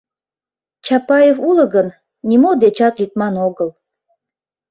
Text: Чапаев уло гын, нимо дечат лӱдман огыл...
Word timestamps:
Чапаев 0.85 1.37
уло 1.49 1.65
гын, 1.75 1.87
нимо 2.29 2.51
дечат 2.63 2.93
лӱдман 2.99 3.35
огыл... 3.47 3.69